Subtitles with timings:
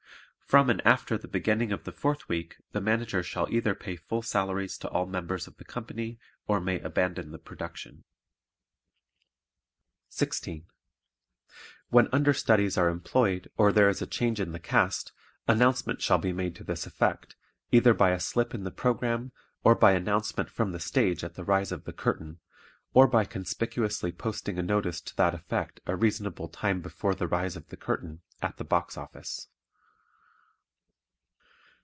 [0.51, 4.21] From and after the beginning of the fourth week the Manager shall either pay full
[4.21, 8.03] salaries to all members of the company or may abandon the production.
[10.09, 10.65] 16.
[11.87, 15.13] When understudies are employed or there is a change in the cast,
[15.47, 17.37] announcement shall be made to this effect,
[17.71, 19.31] either by a slip in the program,
[19.63, 22.41] or by announcement from the stage at the rise of the curtain,
[22.93, 27.55] or by conspicuously posting a notice to that effect a reasonable time before the rise
[27.55, 29.47] of the curtain, at the box office.